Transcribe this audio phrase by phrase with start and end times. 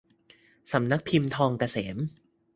[0.71, 1.97] สำนักพิมพ์ทองเกษม